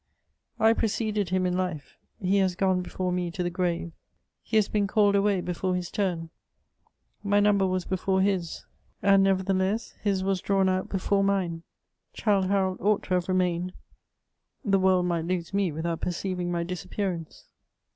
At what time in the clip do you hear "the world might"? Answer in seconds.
14.65-15.25